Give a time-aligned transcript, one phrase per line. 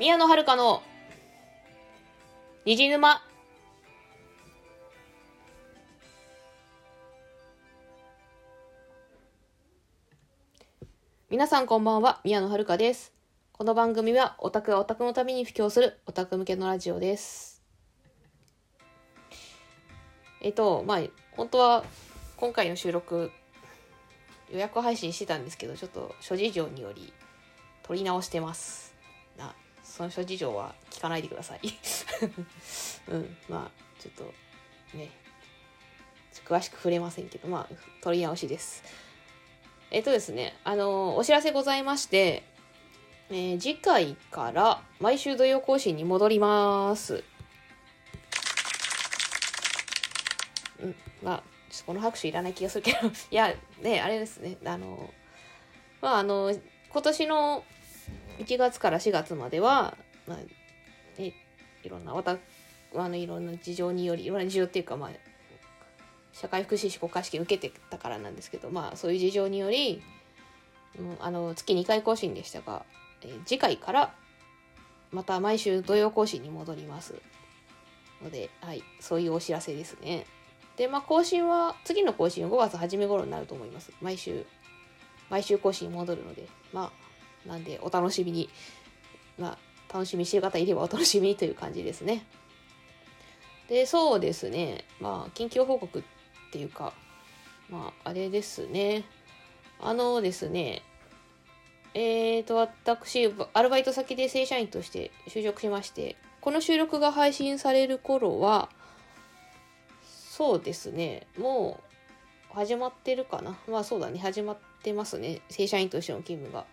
[0.00, 0.82] 宮野遥の
[2.64, 3.22] 虹沼。
[11.30, 13.12] 皆さんこんばんは宮野遥です。
[13.52, 17.62] この番組はオタクがオタクのために布教するオタク向けのラジオです。
[20.40, 21.00] えっとまあ
[21.32, 21.84] 本当は
[22.38, 23.30] 今回の収録
[24.50, 27.12] 予約配信してたんですけどちょっと諸事情により
[27.82, 28.81] 撮り直してます。
[29.92, 31.60] その諸事情は聞かないでください。
[33.08, 34.32] うんまあちょっと
[34.96, 35.10] ね
[36.46, 38.82] 詳しく触れませんけどまあ撮り直しです。
[39.90, 42.42] えっとですねあのお知らせございまして、
[43.28, 47.22] えー次回から毎週土曜更新に戻ります。
[50.80, 53.08] うんまあちょっとこの拍手いらない気がするけど。
[53.08, 55.12] いやねあれですねあの
[56.00, 57.62] まああの今年の
[58.42, 59.96] 1月から4月までは、
[60.26, 60.38] まあ
[61.20, 61.34] ね、
[61.82, 62.38] いろんなわた
[62.94, 65.10] あのいろんな事情によりいろんな事情っていうかまあ
[66.32, 70.02] 社会福祉士国家試験受けてたからなんですけどまあそういう事情により、
[71.20, 72.84] あの月2回更新でしたが、
[73.22, 74.14] えー次回から
[75.12, 77.14] また毎週土曜更新に戻ります
[78.22, 80.26] ので、はい、そういうお知らせですね。
[80.76, 83.92] で、まあ、更新は、次の更新は5月初め頃になると思います。
[84.00, 84.46] 毎週、
[85.28, 86.92] 毎週更新に戻るので、まあ、
[87.46, 88.48] なんで、お楽しみに、
[89.38, 92.24] まあ、楽しみにしてる方いればお楽しみにという感じですね。
[93.68, 96.02] で、そうですね、まあ、近況報告っ
[96.52, 96.92] ていうか、
[97.68, 99.04] まあ、あれですね。
[99.80, 100.82] あのですね、
[101.94, 108.68] えーと、私、アルバイト先で正社員として就職しまして、この収録が配信される頃は、
[110.02, 111.26] そうですね。
[111.38, 111.80] も
[112.52, 113.58] う始まってるかな。
[113.68, 114.18] まあそうだね。
[114.18, 115.40] 始まってますね。
[115.50, 116.64] 正社員としての勤務が。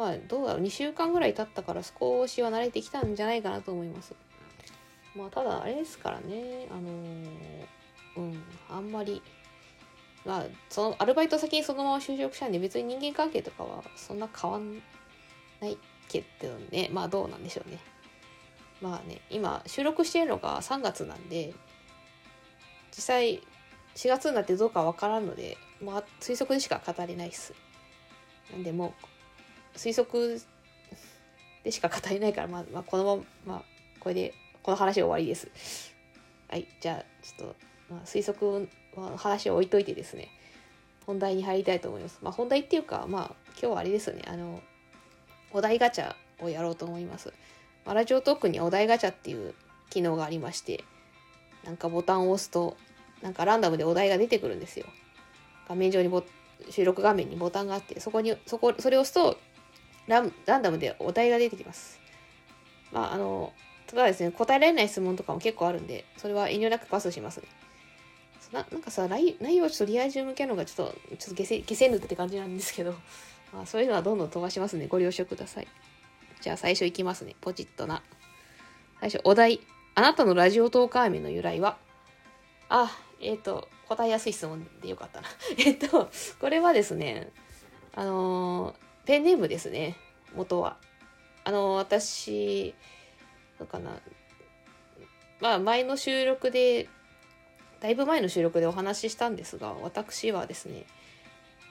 [0.00, 0.62] まあどうだろう。
[0.62, 4.14] 2週間ぐらい経ったから少しは慣れてきたんじゃないかなと思います。
[5.14, 6.68] まあただあれですからね。
[6.70, 7.66] あのー
[8.16, 8.42] うん。
[8.70, 9.20] あんまり。
[10.24, 14.82] まあそのアルバイト先にそのまま就職したんで別に人間関係とかはそんな変わん
[15.60, 15.76] ない
[16.08, 16.88] けどね。
[16.90, 17.78] まあどうなんでしょうね。
[18.80, 21.52] まあね、今収録してるのが3月なんで、
[22.90, 23.42] 実際
[23.96, 27.52] 4月になってどうかわからんので、まあ、推測でしか語れないっす。
[28.50, 29.19] なんでもう
[29.76, 30.40] 推測
[31.64, 33.62] でしか語れないから、まあ、まあ、このまま、まあ、
[34.00, 35.94] これでこの話は終わりです。
[36.48, 37.56] はい、じゃあちょっと、
[37.94, 40.28] まあ、推測の話を置いといてですね、
[41.06, 42.18] 本題に入りたいと思います。
[42.22, 44.62] まあ、本題っていうか、まあ、今日はあれですよね、あの、
[45.52, 47.32] お題ガチャをやろうと思います。
[47.84, 49.54] まあラジオトークにお題ガチャっていう
[49.90, 50.84] 機能がありまして、
[51.64, 52.76] なんかボタンを押すと、
[53.22, 54.86] なんかランダムでお題が出てくるんですよ。
[55.68, 56.22] 画面上にボ
[56.70, 59.38] 収録画面にボタンがあって、そこに、そこ、それを押すと
[60.06, 62.00] ラン、ランダムでお題が出てきます。
[62.92, 63.52] まあ、あの、
[63.86, 67.48] ただですね、答えられない質問とかも結構あるんで、それは遠慮なくパスしますね。
[68.52, 72.94] ななんかさ、内容をちょっとリア充向けるのがちょっと、ちょっと消せ、消せぬって感じなんですけど、
[73.52, 74.86] まあ、そういうのはどんどん飛ばしますね。
[74.88, 75.68] ご了承ください。
[76.40, 77.36] じゃあ最初いきますね。
[77.40, 78.02] ポチッとな。
[79.00, 79.60] 最初、お題。
[79.94, 81.76] あなたのラジオトーカー名の由来は？
[82.68, 85.28] あ、えっ、と、答えやすい質問でよかったな。
[85.58, 87.30] えっと、これはですね、
[87.94, 89.96] あのーペンネームですね。
[90.34, 90.76] 元は。
[91.44, 92.74] あの私、
[93.58, 93.92] どうかな。
[95.40, 96.88] まあ、前の収録で、
[97.80, 100.84] だいぶ前の収録でお話ししたんですが、私はですね、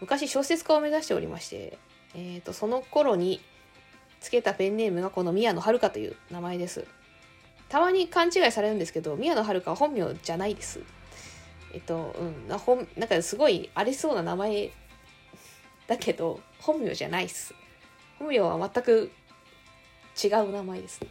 [0.01, 1.77] 昔小説家を目指しておりまして、
[2.15, 3.41] えっ、と、その頃に、
[4.19, 6.85] つけたペンネームがこの宮野遥という名前です。
[7.69, 10.81] たまに勘違いされるんですけど、宮野遥は本名じゃないです。
[11.73, 14.71] えっと、うん、な本なんかすごいありそうな名前
[15.87, 17.53] だけど、本名じゃないっす。
[18.17, 19.11] 本名は全く
[20.21, 21.07] 違う名前ですね。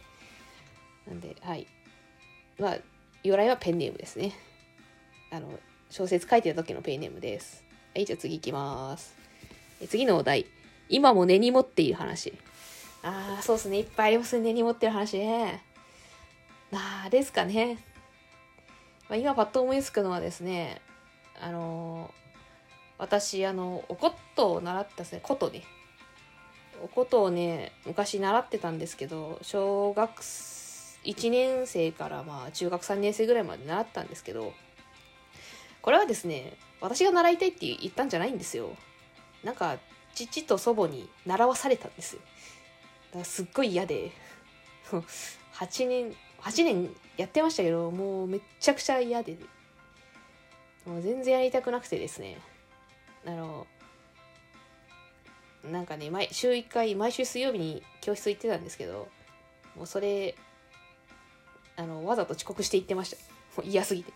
[1.07, 1.67] なんで、はい。
[2.59, 2.77] まあ、
[3.23, 4.33] 由来はペンネームですね。
[5.31, 7.63] あの、小説書いてた時のペンネームです。
[7.95, 9.15] はい、じゃあ次行きます。
[9.87, 10.45] 次のお題。
[10.87, 12.33] 今も根に持っている話。
[13.01, 13.79] ああ、そうですね。
[13.79, 14.43] いっぱいありますね。
[14.43, 15.63] 根に持ってる話ね。
[16.71, 17.79] ああ、ですかね。
[19.09, 20.81] まあ、今パッと思いつくのはですね、
[21.41, 22.19] あのー
[22.99, 25.63] 私、あの、お琴を習ったですね、琴ね。
[26.83, 34.53] お琴をね、昔習ってたんですけど、小学1年生からまあ中学3年生ぐらいまで習ったんですけど、
[35.81, 38.75] これはですね、私が習いたいって言ったんじゃないんですよ。
[39.43, 39.77] なんか、
[40.13, 42.17] 父と祖母に習わされたんです。
[42.17, 42.21] だ
[43.13, 44.11] からすっごい嫌で
[45.55, 49.37] 8年8年やってましたけどもうめっちゃくちゃ嫌で
[50.85, 52.37] もう全然やりたくなくてですね
[53.25, 53.67] あの
[55.69, 59.09] なんかね毎週1回毎週水曜日に教室行ってたんですけど
[59.75, 60.35] もうそれ
[61.75, 63.17] あのわざと遅刻して行ってました。
[63.57, 64.11] もう嫌すぎて。
[64.11, 64.13] っ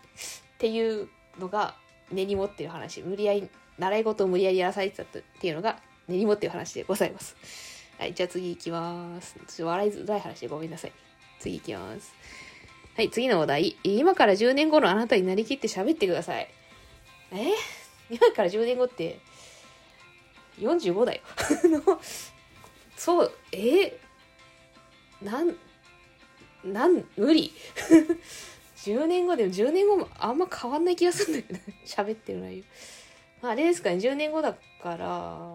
[0.58, 1.08] ていう
[1.38, 1.74] のが
[2.12, 3.48] 根に持ってる話無理やり
[3.78, 5.06] 習い事を無理やりやらされてたっ
[5.40, 7.36] ていうのが根に持ってる話でございます。
[7.98, 9.34] はいじゃあ次行きます。
[9.34, 10.92] ちょっと笑いづらい話でごめんなさい。
[11.40, 12.14] 次行きます。
[12.96, 13.76] はい次のお題。
[13.82, 16.48] 今から10年後のあなたになりきって喋ってください。
[17.32, 17.52] え？
[18.10, 19.18] 今から10年後って
[20.58, 21.20] 45だよ。
[22.96, 23.98] そうえ
[25.22, 25.56] なん
[26.64, 27.52] なん無理。
[28.76, 31.74] 10年後でも10年後もあんま変わんない気がするんだよね。
[31.86, 32.64] 喋ってる内容。
[33.42, 35.54] まああれですかね10年後だから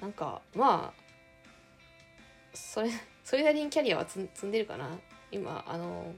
[0.00, 2.90] なんかまあそれ
[3.24, 4.98] それなりにキャリアは積んでるかな。
[5.32, 6.12] 今あの、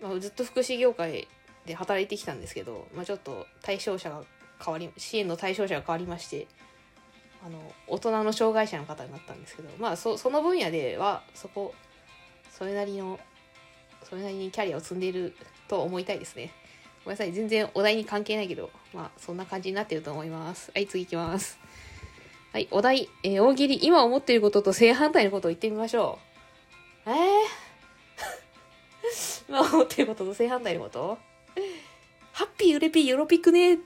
[0.00, 1.28] まあ、ずっと福祉業界
[1.68, 4.22] で働いてきたんですけど、まあ、ちょっと対象者が
[4.64, 6.48] 変わり支援の対象者が変わりまして
[7.46, 11.74] あの大人の障害者の方になったんですけどまあそその分野ではそこ
[12.50, 13.20] それなりの
[14.08, 15.34] それなりにキャリアを積んでいる
[15.68, 16.50] と思いたいですね。
[17.04, 20.72] ごめんなさい全然お題に関係ないけどまあそんな感じになってると思います。
[20.74, 21.58] はい次いきます。
[22.52, 26.18] はいお題、えー、大喜利今思っていることと正反対のことを言ってみましょ
[27.06, 27.10] う。
[27.10, 27.16] えー？
[29.48, 31.18] 今思っていることと正反対のこと？
[32.32, 33.78] ハッピーウレピーヨロピクね。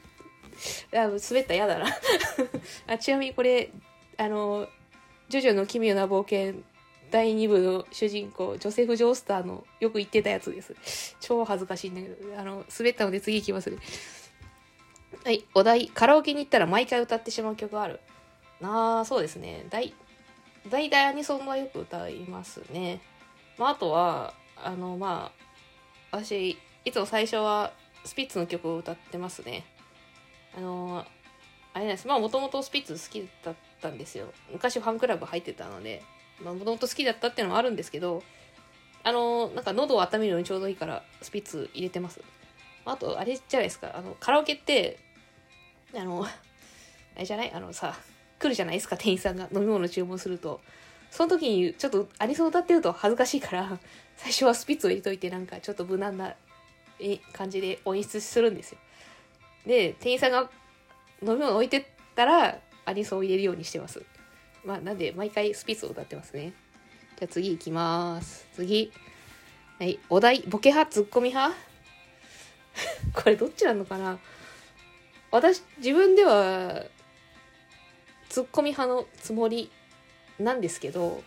[0.94, 1.86] あ滑った嫌だな。
[2.86, 3.70] あちなみにこれ
[4.16, 4.68] あの
[5.28, 6.60] 「ジョジョの奇妙な冒険」
[7.10, 11.16] 第2部の主人公ジョセフ・ジョースターのよく言ってたやつです。
[11.20, 13.78] 超恥ずかしいんだけどあの滑ったので次いきますね。
[15.24, 15.88] はいお題。
[15.88, 18.00] カラオケに行ったら毎回歌ってしまう曲ある。
[18.62, 19.66] ああそうですね。
[19.68, 19.92] 大
[20.68, 23.00] 大体アニソンはよく歌いますね、
[23.58, 25.32] まあ、あとはあのま
[26.10, 27.72] あ私いつも最初は
[28.04, 29.64] スピッツの曲を歌ってますね。
[30.56, 31.04] あの
[31.74, 32.06] あれなんです。
[32.08, 34.32] まあもともとスピッツ好きだったんですよ。
[34.50, 36.02] 昔ファンクラブ入ってたので
[36.42, 38.22] まあもともと好きだったっていうのもあるんですけど
[39.04, 42.20] あのなんか喉を温めるのにちょうどいいからスピッツ入れてます。
[42.84, 43.92] あとあれじゃないですか。
[43.94, 44.98] あのカラオケって
[45.94, 46.30] あの あ
[47.18, 47.52] れじゃない？
[47.52, 47.96] あのさ
[48.38, 48.96] 来るじゃないですか。
[48.96, 50.60] 店員さんが飲み物注文すると。
[51.10, 53.78] その時にちょっとアニソン歌ってると恥ずかしいから
[54.16, 56.34] 最初はスピッツを入れといてなんかちょっと無難な
[57.32, 58.78] 感じで音質するんですよ。
[59.66, 60.50] で店員さんが
[61.22, 61.84] 飲み物置いてっ
[62.14, 64.02] たらアニソンを入れるようにしてます。
[64.64, 66.52] まあなんで毎回スピッツを歌ってますね。
[67.18, 68.46] じゃあ次行きます。
[68.54, 68.92] 次。
[69.78, 70.40] はいお題。
[70.48, 70.90] ボケ派？
[70.90, 71.56] ツッコミ派？
[73.14, 74.18] これどっちなのかな？
[75.30, 76.84] 私自分では
[78.28, 79.70] ツッコミ派のつもり
[80.38, 81.22] なんですけど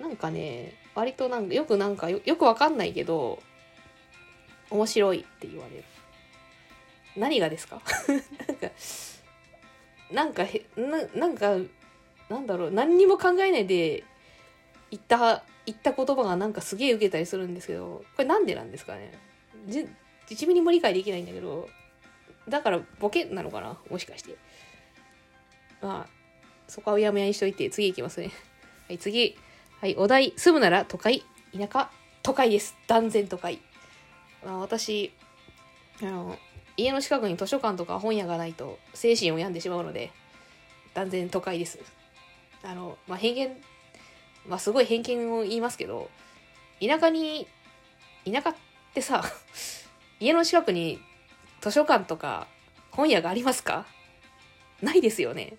[0.00, 3.42] なんかね割となんかよくなんかよくわかんないけど
[4.70, 5.84] 面白いって言われる。
[7.16, 7.80] 何がですか？
[8.48, 8.70] なんか
[10.10, 11.56] なんかへななんか
[12.28, 12.70] なんだろう。
[12.70, 14.04] 何にも考えないで
[14.90, 19.12] 言った言った言葉がなんかすげえ受けたりするんですけどこれなんでなんですかね？
[19.66, 19.88] じ
[20.28, 21.68] 1ミリも理解できないんだけど
[22.48, 23.78] だからボケなのかな？
[23.90, 24.36] もしかして。
[25.80, 26.10] まあ
[26.68, 28.30] そこはうやむやにしといて次行きますね。
[28.88, 29.36] はい次。
[29.80, 30.32] はいお題。
[30.36, 31.22] 住むなら都会。
[31.56, 31.90] 田舎。
[32.22, 32.76] 都会です。
[32.88, 33.60] 断然都会、
[34.52, 35.12] あ、私
[36.02, 36.38] あの
[36.76, 40.12] 家の近くに図書館とか本屋がないと精神を病んでしまうので
[40.94, 41.78] 断然都会です。
[42.62, 43.56] あの、まあ、偏見
[44.46, 46.10] まあすごい偏見を言いますけど
[46.80, 47.46] 田舎に
[48.24, 48.54] 田舎っ
[48.94, 49.24] てさ
[50.20, 51.00] 家の近くに
[51.60, 52.46] 図書館とか
[52.90, 53.86] 本屋がありますか？
[54.82, 55.54] ないですよね。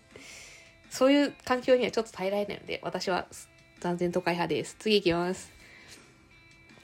[0.90, 3.28] そういう環境にはちょっと耐えられないので私は
[3.80, 4.76] 断然都会派です。
[4.80, 5.57] 次行きます。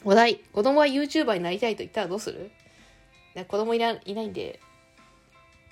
[0.05, 2.51] お題子供は YouTuber になりたいと言ったらどうする？
[3.48, 4.60] 子供いらいないんで、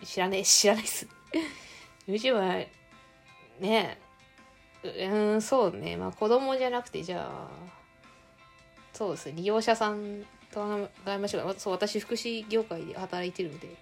[0.03, 1.07] 知らねえ、知らないっす。
[2.07, 2.67] YouTuber、
[3.59, 3.97] ね
[4.83, 5.95] え、うん、そうね。
[5.97, 7.49] まあ子供じゃなくて、じゃあ、
[8.93, 9.33] そうですね。
[9.35, 13.75] 利用者さんと考えましょうそう、私、福祉業界で働いてるので、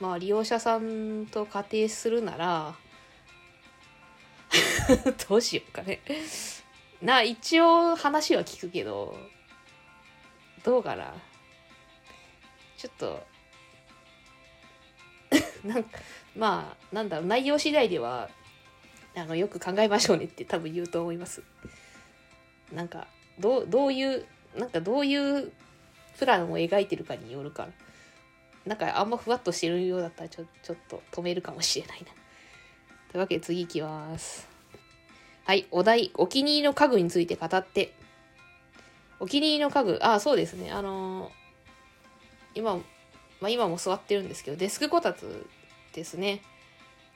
[0.00, 2.74] まあ利用者さんと仮定するなら、
[5.28, 6.00] どうしようかね。
[7.00, 9.16] な、一応話は聞くけど、
[10.64, 11.14] どうかな？
[12.76, 13.26] ちょっと。
[15.64, 15.98] なんか
[16.36, 18.30] まあなんだろう内容次第では
[19.14, 21.42] あのよく考えましょうねって多分言うと思います。
[22.72, 25.52] なんかどうどういうなんかどういう
[26.18, 27.64] プランを描いてるかによるか。
[27.64, 27.72] ら
[28.66, 32.06] なんかあんまふわっとしてるようだったらちょちょっと止めるかもしれないな。
[33.10, 34.46] というわけで次いきます。
[35.44, 37.97] はいお題お気に入りの家具について語って。
[39.20, 39.98] お気に入りの家具。
[40.02, 40.70] あそうですね。
[40.70, 41.30] あの
[42.54, 42.82] 今、ま
[43.42, 45.46] あ、今も座ってるんですけど、デスクこたつ
[45.92, 46.42] ですね。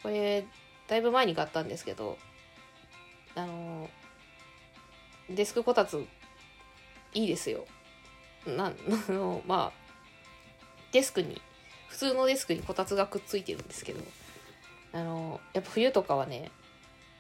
[0.03, 0.45] これ、
[0.89, 2.19] だいぶ前に買ったんですけど、
[3.35, 3.89] あの
[5.31, 6.05] デスクこたつ
[7.15, 7.65] いいですよ。
[8.47, 8.67] な
[9.09, 9.83] あのまあ
[10.93, 11.41] デスクに
[11.89, 14.01] 普通のデスクにこたつがくっついてるんですけど
[14.93, 16.51] あのやっぱ冬とかはね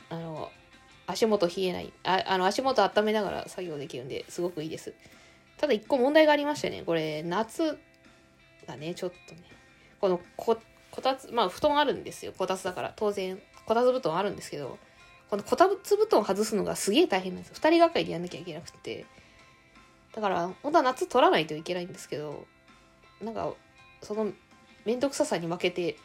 [0.08, 0.50] あの
[1.12, 1.92] 足元冷えない。
[2.04, 4.94] ああの足元温めながら作業できるんですごくいいです。
[5.56, 7.78] ただ一個問題がありましてねこれ夏
[8.66, 9.42] がねちょっとね。
[10.00, 10.58] このこ
[10.90, 12.32] こたつまあ布団あるんですよ。
[12.36, 12.92] こたつだから。
[12.96, 14.78] 当然こたつ布団あるんですけど
[15.30, 17.56] このこたつ布団外すのがすげえ大変なんですよ。
[17.56, 19.06] 2人がかりでやんなきゃいけなくて。
[20.14, 22.46] だから本当は夏取らないといけないんですけど
[23.22, 23.54] なんか
[24.02, 24.30] その
[24.84, 25.96] 面倒くささに負けて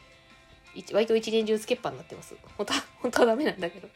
[0.94, 2.34] 割と一年中つけっぱになってます。
[2.56, 3.88] 本当は本当はダメなんだけど。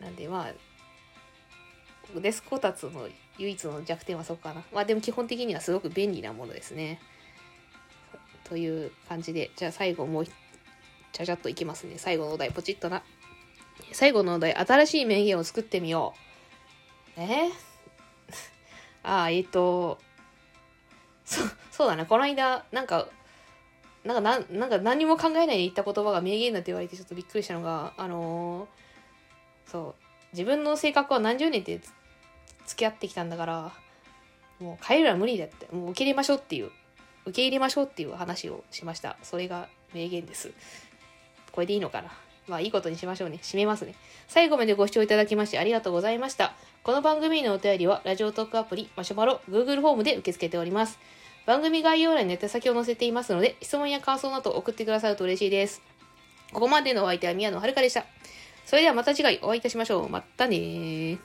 [0.00, 4.62] なんでまあデスクこたつの唯一の弱点はそこかな。
[4.72, 7.00] まあでも基本的にはすごく便利なものですね。
[8.44, 9.50] という感じで。
[9.56, 11.94] じゃあ最後もうちゃちゃっといきますね。
[11.98, 13.02] 最後のお題ポチッとな。
[13.92, 16.14] 最後のお題新しい名言を作ってみよ
[17.16, 17.20] う。
[17.20, 17.50] え？
[19.02, 19.98] ああえっ、ー、と
[21.24, 23.08] そそうだねこの間なんか
[24.04, 28.66] なんかななんか何も考えないで言った言葉が名言だって言われてちょっとびっくりしたのがあのー、
[29.70, 29.94] そう
[30.32, 31.80] 自分の性格は何十年って
[32.66, 33.72] 付き合ってきたんだから
[34.60, 36.70] もう変えるは無理だってもう受け入れましょうっていう
[37.26, 40.50] 受け入れましょうっていう話をしましたそれが名言です
[41.52, 42.10] これでいいのかな
[42.48, 43.38] まあいいことにしましょうね。
[43.42, 43.94] 締めますね。
[44.26, 46.54] 最後までご視聴いただきましてありがとうございました。
[46.82, 50.98] この番組のお便りは、ラジオトークアプリ、マシュマロ、Google フォームで受け付けております。
[51.46, 55.82] 番組概要欄に手先を載せていますので、質問や感想など送ってくださると嬉しいです。
[56.52, 58.06] ここまでのお相手は宮野遥でした。
[58.68, 60.08] それではまた次回お会いいたしましょう。
[60.10, 61.18] またね